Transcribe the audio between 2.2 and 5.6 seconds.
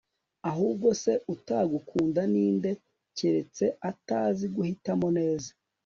ninde, keretse atazi guhitamo neza